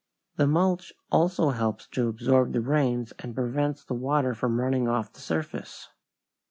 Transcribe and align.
The 0.37 0.47
mulch 0.47 0.91
also 1.11 1.51
helps 1.51 1.85
to 1.89 2.07
absorb 2.07 2.53
the 2.53 2.61
rains 2.61 3.13
and 3.19 3.35
prevents 3.35 3.83
the 3.83 3.93
water 3.93 4.33
from 4.33 4.59
running 4.59 4.87
off 4.87 5.13
the 5.13 5.21
surface. 5.21 5.89